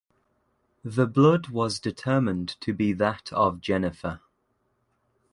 [0.83, 4.19] The blood was determined to be that of Jennifer.